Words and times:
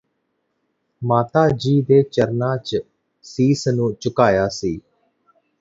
ਮਾਤਾ 1.01 1.47
ਜੀ 1.55 1.81
ਦੇ 1.81 2.01
ਚਰਨਾਂ 2.03 2.55
ਚ 2.57 2.81
ਸੀਸ 3.25 3.67
ਨੂੰ 3.67 3.93
ਝੁਕਾਇਆ 4.01 4.47
ਸੀ 4.49 4.79